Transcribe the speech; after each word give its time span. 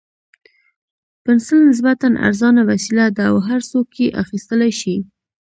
پنسل 1.23 1.59
نسبتاً 1.69 2.09
ارزانه 2.27 2.61
وسیله 2.69 3.05
ده 3.17 3.23
او 3.31 3.37
هر 3.49 3.61
څوک 3.71 3.87
یې 4.03 4.07
اخیستلای 4.23 4.71
شي. 4.79 4.95